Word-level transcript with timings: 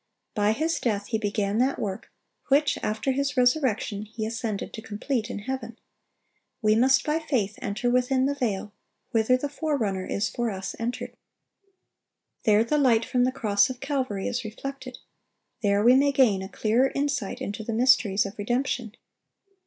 By 0.33 0.53
His 0.53 0.79
death 0.79 1.09
He 1.09 1.19
began 1.19 1.59
that 1.59 1.77
work 1.77 2.11
which 2.47 2.79
after 2.81 3.11
His 3.11 3.37
resurrection 3.37 4.05
He 4.05 4.25
ascended 4.25 4.73
to 4.73 4.81
complete 4.81 5.29
in 5.29 5.37
heaven. 5.37 5.77
We 6.59 6.73
must 6.75 7.03
by 7.05 7.19
faith 7.19 7.59
enter 7.61 7.87
within 7.87 8.25
the 8.25 8.33
veil, 8.33 8.73
"whither 9.11 9.37
the 9.37 9.47
Forerunner 9.47 10.07
is 10.07 10.27
for 10.27 10.49
us 10.49 10.75
entered."(869) 10.79 11.17
There 12.45 12.63
the 12.63 12.79
light 12.79 13.05
from 13.05 13.25
the 13.25 13.31
cross 13.31 13.69
of 13.69 13.79
Calvary 13.79 14.27
is 14.27 14.43
reflected. 14.43 14.97
There 15.61 15.83
we 15.83 15.93
may 15.95 16.11
gain 16.11 16.41
a 16.41 16.49
clearer 16.49 16.91
insight 16.95 17.39
into 17.39 17.63
the 17.63 17.71
mysteries 17.71 18.25
of 18.25 18.39
redemption. 18.39 18.95